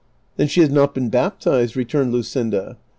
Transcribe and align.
"Then 0.37 0.47
she 0.47 0.61
has 0.61 0.71
not 0.71 0.95
been 0.95 1.09
baptized?" 1.11 1.75
returned 1.75 2.11
Luscinda. 2.11 2.77